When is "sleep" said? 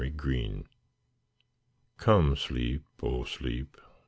0.17-0.65, 2.35-2.83, 3.23-3.77